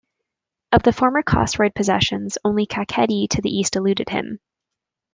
[0.71, 4.39] Of the former Chosroid possessions, only Kakheti to the east eluded him.